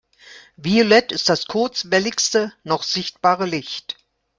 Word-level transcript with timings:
Violett 0.57 1.11
ist 1.11 1.29
das 1.29 1.45
kurzwelligste 1.45 2.51
noch 2.63 2.81
sichtbare 2.81 3.45
Licht. 3.45 3.97